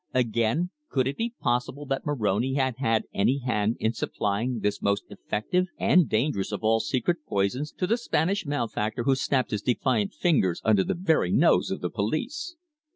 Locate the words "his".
9.51-9.61